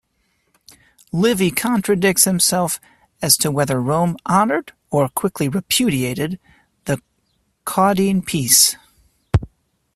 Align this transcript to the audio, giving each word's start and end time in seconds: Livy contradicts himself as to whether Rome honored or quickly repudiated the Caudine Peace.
Livy 1.11 1.51
contradicts 1.51 2.23
himself 2.23 2.79
as 3.21 3.37
to 3.37 3.51
whether 3.51 3.79
Rome 3.79 4.17
honored 4.25 4.73
or 4.89 5.07
quickly 5.07 5.47
repudiated 5.47 6.39
the 6.85 6.99
Caudine 7.65 8.25
Peace. 8.25 8.75